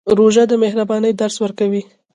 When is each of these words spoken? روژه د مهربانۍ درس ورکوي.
روژه 0.17 0.43
د 0.49 0.53
مهربانۍ 0.63 1.11
درس 1.21 1.35
ورکوي. 1.43 1.81